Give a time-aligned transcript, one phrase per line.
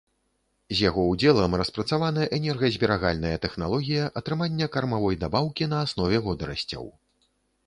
[0.77, 6.83] З яго ўдзелам распрацавана энергазберагальная тэхналогія атрымання кармавой дабаўкі на аснове водарасцяў.